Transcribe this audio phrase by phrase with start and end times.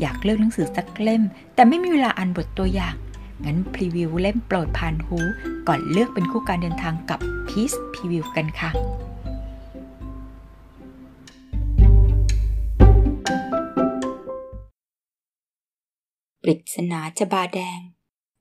[0.00, 1.22] อยากเลือกหนังสือสักเล่ม
[1.54, 2.94] แต่ไม่มีเวลาอ่านบทตัวอย่าง
[3.44, 5.18] งั้นพรีวิวเล่มโปรดผ่านหู
[5.68, 8.70] ก่อนเลือกเป็นคู่การเดินทางกับพีซพรีวิวกันค่ะ
[16.42, 17.78] ปริศนาจบาแดง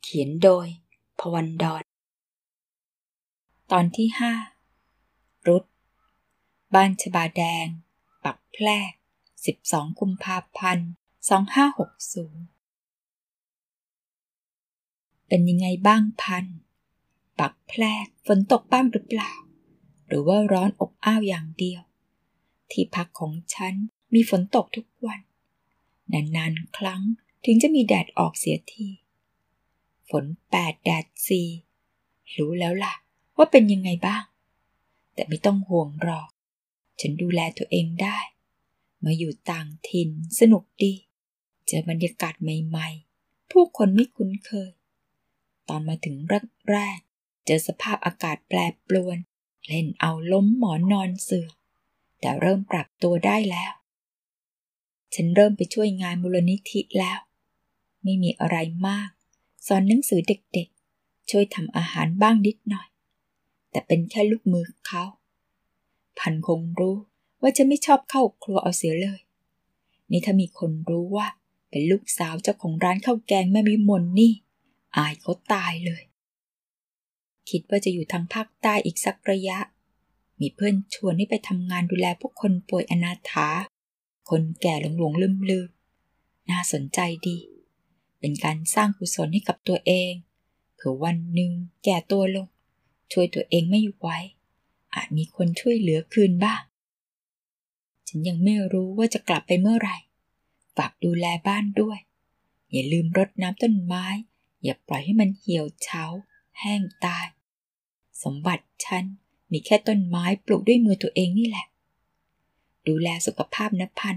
[0.03, 0.67] เขียนโดย
[1.19, 1.83] พวันดอน
[3.71, 4.33] ตอนที่ห้า
[5.47, 5.63] รุด
[6.73, 7.65] บ้านชบาแดง
[8.23, 8.91] ปักแพรก
[9.45, 10.89] 12 กุมภาพันธ์
[11.27, 12.47] 2560
[15.27, 16.45] เป็นยังไงบ้างพัน
[17.39, 19.31] ปักแพรกฝนตกบ้างหรือเปล่า
[20.07, 21.81] หรือว่าร้อนอบอ้าวอย่างเดียว
[22.71, 23.73] ที่พักของฉัน
[24.13, 25.19] มีฝนตกทุกวัน
[26.13, 27.01] นานๆ ครั้ง
[27.45, 28.87] ถึงจะมีแดดออกเสียที
[30.09, 31.47] ฝนแปดแดดสี่
[32.37, 32.93] รู้แล้วล่ะ
[33.37, 34.23] ว่าเป็นยังไงบ้าง
[35.13, 36.29] แต่ไม่ต้องห่วงหรอก
[36.99, 38.17] ฉันดูแลตัวเองได้
[39.05, 40.93] มาอยู่ต่างถิ่นสนุกดี
[41.67, 44.71] เจอบรรยากาศใหม่ๆ ผู้คนไม่คุ้นเคย
[45.69, 46.15] ตอนมาถึง
[46.69, 49.17] แรกๆ เจอสภาพอากาศแปรปรวน
[49.67, 51.47] เล่นเอาล้มหมอนนอนเสือ
[52.19, 53.73] แต่เริ่มปรับตัวได้แล้ว
[55.13, 57.19] ฉันเริ่มไปช่วยงานมูลนิธิแล้ว
[58.03, 59.09] ไม่มีอะไรมาก
[59.67, 62.87] สอนหนังสือเด็กๆ ช่วยทำอาหารบ้างนิดหน่อย
[63.71, 65.03] แต่เป็นแค่ลูกมือเขา
[66.19, 66.97] พันคงรู้
[67.41, 69.19] ว่าจะไม่ชอบเข้าครัวเอาเสียเลย
[70.11, 71.27] นี่ถ้ามีคนรู้ว่า
[71.69, 74.31] เป็นลูกสาวเจ้าของร้านข้าวแกงแม่วิมลนี่
[74.97, 76.03] อายเขาตายเลย
[77.49, 79.57] คิดว่าจะอยู่ทางภาคใต้อีกสักระยะ
[80.39, 83.47] มีเพื่อนชวนให้ไปทำงานดูแลพวกคนป่วยอนาถา
[84.29, 85.69] คนแก่หลงหลงลืมลืม
[86.49, 87.37] น่าสนใจดี
[88.19, 90.11] เป็นการสร้างกุศลให้กับตัวเอง
[90.75, 91.51] เผื่อวันหนึ่ง
[91.83, 92.47] แก่ตัวลง
[93.11, 94.07] ช่วยตัวเองไม่ไหว
[94.95, 96.61] อาจมีคนช่วยเหลือคืนบ้าง
[98.07, 99.97] ฉันยังไม่รู้ว่าจะกลับไปเมื่อไหร่
[100.77, 101.99] ฝากดูแลบ้านด้วย
[102.71, 104.05] อย่าลืมรดน้ำต้นไม้
[104.63, 106.03] อย่าปล่อยให้มันเหี่ยวเฉา
[106.59, 107.27] แห้งตาย
[108.23, 109.03] สมบัติฉัน
[109.51, 111.65] มีแค่ต้นไม้ปลูกด้วยมือตัวเองนี่แหละ
[112.87, 114.15] ดูแลสุขภาพนะพัน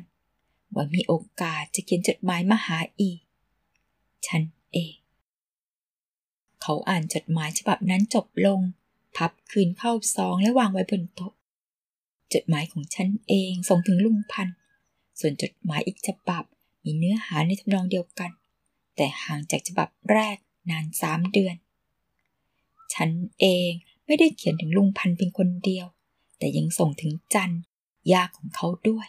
[0.75, 3.21] ว่ามีโอกาสจะเขียนจดหมายมาหาอีก
[4.27, 4.43] ฉัน
[4.73, 4.95] เอง
[6.63, 8.61] เขาอ่านจดหมายฉบับนั้นจบลง
[9.17, 11.33] พับคืนเข้าซองและวางไว้บนโต๊ะ
[12.35, 14.49] จดหมายของฉันเองส่งถึงลุงพัน
[15.21, 16.45] ส่วนจดหมายอีกฉบับ
[16.85, 18.31] มีเนื้อหาในทำนองเดียวกัน
[18.97, 20.37] แต่ห่างจากฉบับแรก
[20.71, 21.57] นานสามเดือน
[22.95, 23.11] ฉัน
[23.41, 23.71] เอง
[24.07, 25.87] ไม่ได้เขียนถึงลุงพันเป็นคนเดียว
[26.39, 27.51] แต่ยังส่งถึงจัน
[28.13, 29.07] ยาของเขาด้วย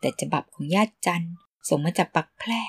[0.00, 1.24] แต่ฉบับของญาติจัน
[1.68, 2.60] ส่งมาจากปักแพร่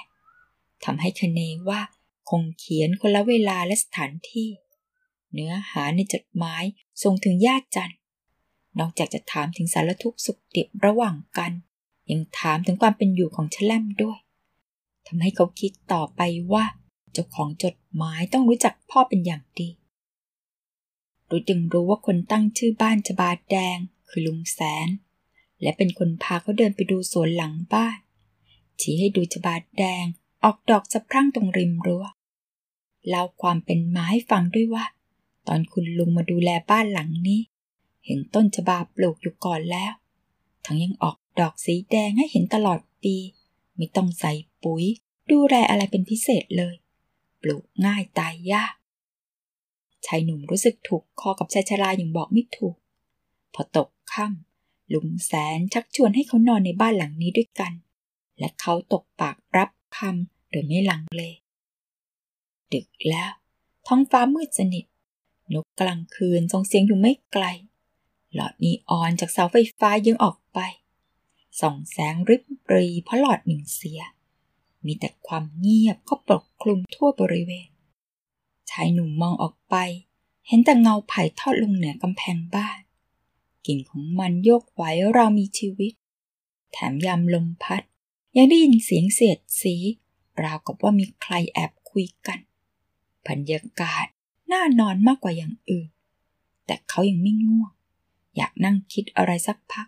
[0.86, 1.82] ทำให้คเนว่า
[2.30, 4.50] คงเขียนคนละเวลาและสถานที่
[5.34, 6.64] เนื้อหาในจดหมาย
[7.04, 7.94] ส่งถึงญาติจัน
[8.80, 11.52] นอกจากจะถามถึงสารทุกข์สุขดิบระหว่างกัน
[12.12, 14.20] ยังถามถึงความเป็นอยู่ของชแลมด้วย
[15.08, 16.22] ทำให้เขาคิดต่อไป
[16.54, 16.66] ว่า
[17.14, 19.70] เจ้าของจดหมายต้องรู้จักพ่อเป็นอย่างดี
[21.30, 23.78] รู้จึงรู้ว่าคนตั้งชื่อบ้านจบาดแดง
[24.10, 24.88] คือลุงแสน
[25.62, 27.98] และเป็นคนพาเขาเดินไปดูสวนหลังบ้าน
[28.80, 30.06] ชี้ให้ดูจบาดแดง
[30.44, 32.06] ออกดอกสะพรั่งตรงริมรั้ว
[33.08, 34.86] เล่าความเป็นมาให้ฟังด้วยว่า
[35.48, 37.42] ตอนคุณลุงมาดูแลบ้านหลังนี้
[38.06, 39.94] เห็นต้นชบาปลูกอยู่ก่อนแล้ว
[40.66, 43.16] ทั้งยังออก ดอกสีแดงให้เห็นตลอดปี
[43.76, 44.32] ไม่ต้องใส่
[44.64, 44.84] ปุ๋ย
[45.32, 46.76] ดูแลอะไรเป็นพิเศษเลย
[47.42, 48.74] ปลูกง่ายตายยาก
[50.06, 52.76] ชายหนุ่มรู้สึกถูกคอกับชายชราอย่างบอกไม่ถูก
[53.54, 57.74] พอตกค่ำลุงแสนชักชวนให้เขานอนในบ้านหลังนี้ด้วยกัน
[58.40, 61.24] และเขาตกปากรับคำโดยไม่ลังเล
[62.74, 63.32] ดึกแล้ว
[63.88, 64.86] ท้องฟ้ามืดสนิท
[65.54, 67.46] นกกลางคืนส่งเสียงอยู่ไม่ไกล
[68.34, 70.60] หลอดนีออนจากเสาไฟฟ้ายังออกไป
[71.60, 74.02] ส่องแสงริบรีเพราะหลอดหนึ่งเสีย
[74.86, 77.70] มีแต่ความเงียบก็ปกคลุมทั่วบริเวณ
[78.70, 79.76] ชายหนุ่มมองออกไป
[80.48, 82.80] เห็นแต่เงาไผ่ทอดลงเหนือกำแพงบ้าน
[83.66, 85.94] กิ่งของมันโยกไหวเรามีชีวิต
[86.72, 87.82] แถมยามลมพัด
[88.38, 89.76] ยังได้ยินเสียงเสียดสี
[90.44, 92.40] ราวกับว่ามีใครแอบคุยกัน
[93.28, 94.06] บรรยากาศ
[94.52, 95.90] น่านอนมากกว่าอย่างอื่น
[96.66, 97.72] แต่เขายังไม่ง่วง
[98.38, 99.88] อยากนั่งคิดอะไรสักพัก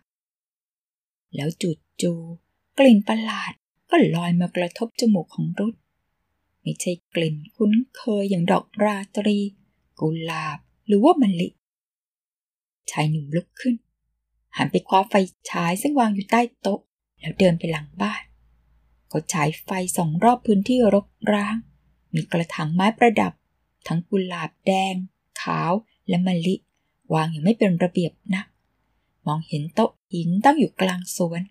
[1.35, 1.69] แล้วจู
[2.01, 2.13] จู
[2.77, 3.51] กลิ่นประหลาด
[3.89, 5.75] ก็ลอยมากระทบจมูกของรุด
[6.61, 9.39] ไม่ใช่กลิ่นคุ้นเคยอย่างดอกราตรี
[9.99, 11.47] กุหลาบหรือว่ามะลิ
[12.91, 13.75] ชายหนุ่มลุกขึ้น
[14.57, 15.13] หันไปคว้าไฟ
[15.49, 16.79] ฉายซึ่งวางอยู่ใต้โต๊ะ
[17.19, 18.23] แล้วเดินไปหลังบ้าน
[19.09, 21.55] เขาฉายไฟสองรอบพื้นที่รกร้าง
[22.13, 23.33] มีกระถางไม้ประดับ
[23.87, 24.95] ทั้งกุหลาบแดง
[25.41, 25.71] ขาว
[26.07, 26.55] และมะลิ
[27.13, 28.45] วางอย่างไม่เป็นระเบียบนัก
[29.27, 31.41] มองเห็นโต๊ะ หินตั้งอยู่กลางสวน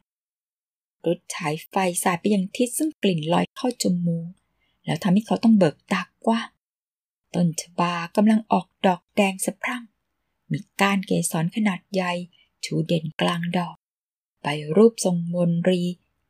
[1.06, 1.74] รถฉายไฟ
[2.04, 4.28] สายไปยังทิศซึ่งกลิ่นลอยเข้าจมูก
[4.84, 6.40] แล้วทำให้เขาต้องเบิกตากว้า
[7.34, 9.82] ต้นชบากำลังออกดอกแดงสะพรั่ง
[10.50, 12.12] มีก้านเกสรขนาดใหญ่
[12.64, 13.76] ชูเด่นกลางดอก
[14.42, 14.46] ใบ
[14.76, 15.82] รูปทรงมนรี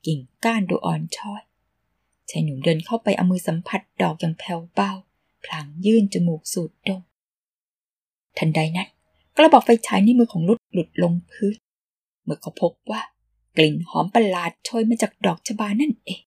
[0.07, 1.43] กิ่งก้านดูอ่อนช้อย
[2.31, 4.93] ชายหนุ่มเดินเข้าไปเอามือสัมผัสดอกอย่างแผ่วเบา
[5.45, 7.03] พลางยื่นจมูกสูดดม
[8.39, 8.89] ทันใดนั้น
[9.37, 11.57] กระบอกไฟฉายในมือของลุดหลุดลงพื้น
[12.29, 13.03] เมื่อเขาพบว่า
[13.57, 16.23] กลิ่นหอมประหลาดโชยมาจากดอกชบานั่นเอง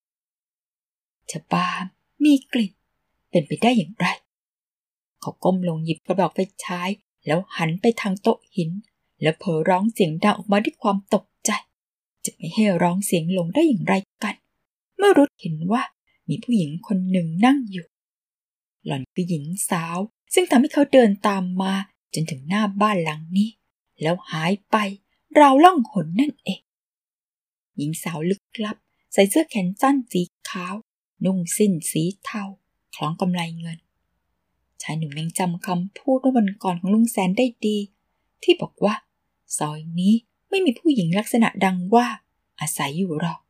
[1.30, 1.66] ชบา
[2.24, 2.72] มีกลิ่น
[3.30, 4.06] เป็นไปได้อย่างไร
[5.20, 6.90] เขาก้มลงหยิบกระบอกไฟฉาย
[7.26, 8.70] แล้วหันไปทางโต๊ะหิน
[9.22, 11.50] แล้วเผลอร้องเสียงดังออกมาด้วยความตกใจ
[12.24, 14.34] จะไม่ให้ร้องเสียงลงได้อย่างไรกัน
[14.96, 15.82] เมื่อรุดเห็นว่า
[16.28, 17.86] มีผู้หญิงคนหนึ่งนั่งอยู่
[18.86, 19.98] หล่อนคือหญิงสาว
[20.34, 21.74] ซึ่งทำให้เขาเดินตามมา
[22.14, 23.48] จนถึงหน้าบ้านหลังนี้
[24.02, 24.76] แล้วหายไป
[25.40, 26.60] ราวล่องหนนั่นเอง
[27.76, 28.76] หญิงสาวลึกลับ
[29.12, 30.74] ใส่เสื้อแขนสั้นสีขาว
[31.24, 32.42] นุ่งสิ้นสีเทา
[32.94, 33.78] คล้องกำไลเงิน
[34.82, 37.78] ชายหนุ่มยังจำคำพูดเมื่อวันก่อนของลุงแสนได้ดี
[38.42, 38.94] ที่บอกว่า
[39.58, 40.14] ซอยนี้
[40.48, 42.06] ไม่มีผู้หญิงลักษณะดังว่า
[42.60, 43.40] อาศัยอยู่หรอก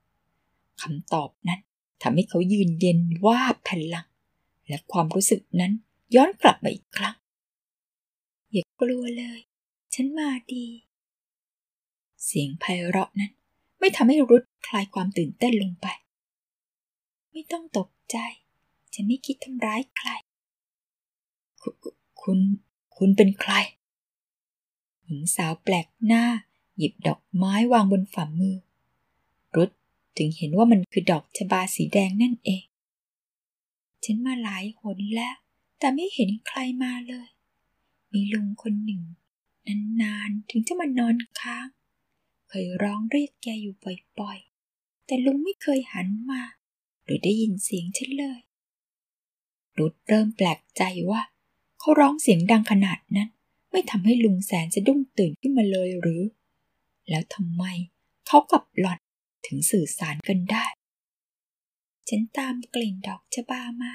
[0.83, 1.61] คำตอบนั้น
[2.03, 4.07] ทำให้เขายืนเย็นว่าพลัง
[4.69, 5.73] และความรู้สึกนั้น
[6.15, 7.17] ย้อนกลับมาอีกครั้ง
[8.53, 9.41] อย่ากลัวเลย
[9.95, 10.67] ฉันมาดี
[12.25, 13.33] เสียงไพเราะนั้น
[13.79, 15.87] ไม่ทำให้รุดคลายความตื่นเต้นลงไป
[17.31, 18.17] ไม่ต้องตกใจ
[18.95, 20.09] ฉันไม่คิดทำร้ายใคร
[22.23, 22.39] คุณ
[22.97, 23.53] คุณเป็นใคร
[25.05, 26.25] หญิงสาวแปลกหน้า
[26.77, 28.57] หยิบดอกไม้วางบนฝ่ามือ
[29.57, 29.71] รุด
[30.17, 32.65] ถึงเห็นว่ามันคือดอกชบาสีแดงนั่นเอง
[34.05, 35.37] ฉันมาหลายหนแล้ว
[35.79, 37.29] แต่ไม่เห็นใครมาเลย
[38.13, 39.03] มีลุงคนหนึ่ง
[40.03, 41.67] นานๆ ถึงจะมานอนค้าง
[42.55, 43.75] เคยร้องเรียกแกอยู่
[44.21, 46.43] บ่อยๆ แต่ลุงไม่เคยหันมา
[47.05, 48.41] หรือได้ยินเสียงฉันเลย
[49.79, 51.23] รุดเริ่มแปลกใจว่า
[51.79, 53.29] เขาร้องเสียงดังขนาดนั้น
[53.71, 56.23] ไม่ทำให้ลุงแสนจะดุ้งตื่นขึ้นมาเลยหรือ
[57.09, 57.65] แล้วทำไม
[58.27, 58.99] เขากับหล่อน
[59.47, 60.65] ถึงสื่อสารกันได้
[62.09, 63.93] ฉันตามกลิ่นดอกชะบามา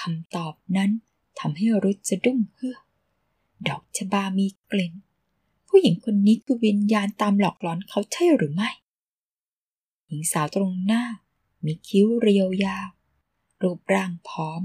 [0.00, 0.90] คำตอบนั้น
[1.40, 2.82] ทำให้รุดจะดุ้งเฮือก
[3.68, 4.94] ดอกชะบามีกลิ่น
[5.72, 8.70] ผู้หญิงคนนี้คือวิญญาณตามหลอกหลอนเขาใช่หรือไม่
[10.06, 11.02] หญิงสาวตรงหน้า
[11.64, 12.88] มีคิ้วเรียวยาว
[13.62, 14.62] รูปร่างผอม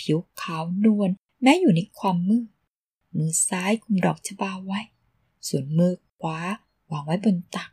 [0.00, 1.10] ผิวขาวนวล
[1.42, 2.48] แม้อยู่ในความมืด
[3.16, 4.80] มือซ้ายคุมดอกชะบาไว้
[5.48, 6.38] ส่วนมือขวา
[6.90, 7.70] วางไว้บนตัก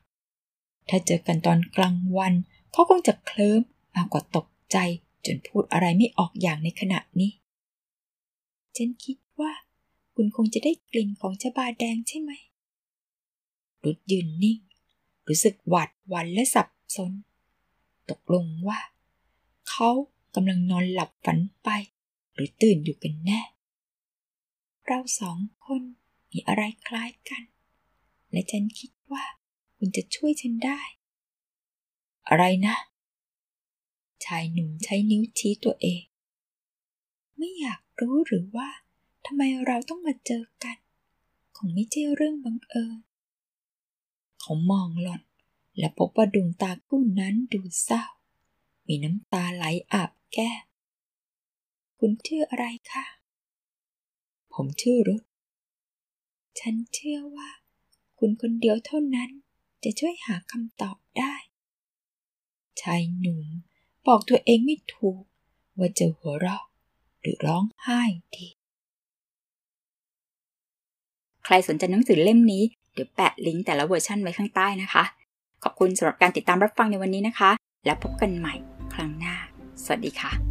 [0.89, 2.33] ถ้าเจอกันตอนกลางวัน
[2.71, 3.62] เขาคงจะเคลิ้ม
[3.95, 4.77] มากกว่าตกใจ
[5.25, 7.31] จนพูดอะไรไม่ออกอย่างในขณะนี้
[8.77, 9.51] ฉันคิดว่า
[10.16, 12.31] คุณคงจะได้กลิ่นของชะบาแดงใช่ไหม
[13.84, 14.60] รุดยืนนิ่ง
[15.28, 17.12] รู้สึกหวาดวันและสับสน
[18.10, 18.80] ตกลงว่า
[19.70, 19.90] เขา
[20.36, 21.70] กำลังนอนหลับฝันไป
[22.34, 23.42] หรือตื่นอยู่กันแน่
[24.88, 25.81] เราสองคน
[26.31, 27.44] มีอะไรคล้ายกัน
[28.31, 29.24] และฉันคิดว่า
[29.78, 30.80] คุณจะช่วยฉันได้
[32.30, 32.76] อะไรนะ
[34.26, 36.04] ชายหนุ่มใช้นิ้วชี้ตัวเอง
[37.38, 38.70] ไม่อยากรู้หรือว่า
[39.26, 40.78] ทำไมเราต้องมาเจอกัน
[41.58, 42.98] คงไม่ใช่เรื่องบังเอิญ
[44.50, 45.22] เขามองหล่อน
[45.78, 48.04] และพบว่าดวงตาคู่นั้นดูเศร้า
[48.88, 50.66] มีน้ำตาไหลอาบแก้ม
[52.00, 53.06] คุณชื่ออะไรคะ
[54.54, 55.24] ผมชื่อรุธ
[56.59, 57.50] ฉันเชื่อว่า
[58.19, 59.30] คุณคนเดียวเท่านั้น
[59.83, 61.33] จะช่วยหาคำตอบได้
[62.81, 63.47] ชายหนุ่ม
[64.07, 65.24] บอกตัวเองไม่ถูก
[65.78, 66.64] ว่าจะหัวเราะ
[67.21, 68.02] หรือร้องไห้
[68.35, 68.47] ดี
[71.44, 72.66] ใครสนใจหนังสือเล่มนี้
[73.00, 75.04] ดี๋ยวแปะลิงก์แต่ละเวอร์ชันไว้ข้างใต้นะคะ
[75.64, 77.52] ขอบคุณสำหรับการติดตามรับฟังในวันนี้นะคะ
[77.86, 78.54] แล้วพบกันใหม่
[78.94, 79.36] ครั้งหน้า
[79.84, 80.49] สวัสดีค่ะ